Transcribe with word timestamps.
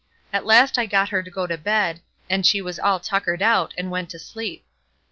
At 0.33 0.47
last 0.47 0.79
I 0.79 0.87
got 0.87 1.09
her 1.09 1.21
to 1.21 1.29
go 1.29 1.45
to 1.45 1.59
bed, 1.59 2.01
and 2.27 2.43
she 2.43 2.59
was 2.59 2.79
all 2.79 2.99
tuckered 2.99 3.43
out, 3.43 3.75
and 3.77 3.91
went 3.91 4.09
to 4.09 4.17
sleep. 4.17 4.65